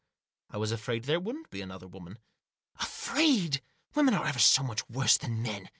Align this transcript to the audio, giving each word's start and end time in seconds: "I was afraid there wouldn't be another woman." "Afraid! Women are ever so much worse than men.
"I 0.49 0.57
was 0.57 0.71
afraid 0.71 1.03
there 1.03 1.19
wouldn't 1.19 1.51
be 1.51 1.61
another 1.61 1.87
woman." 1.87 2.17
"Afraid! 2.77 3.61
Women 3.93 4.15
are 4.15 4.25
ever 4.25 4.39
so 4.39 4.63
much 4.63 4.89
worse 4.89 5.15
than 5.15 5.43
men. 5.43 5.69